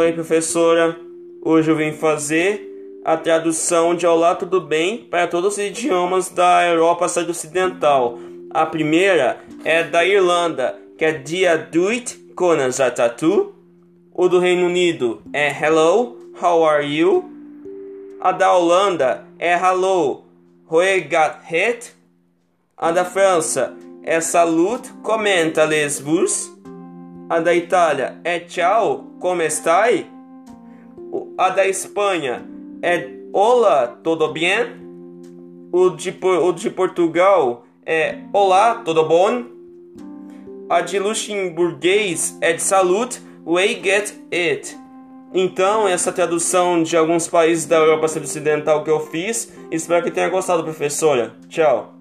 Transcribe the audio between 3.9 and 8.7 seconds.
de Olá, tudo bem para todos os idiomas da Europa Ocidental. A